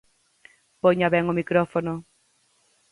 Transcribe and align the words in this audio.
Poña 0.83 1.07
ben 1.13 1.25
o 1.31 1.37
micrófono. 1.39 1.93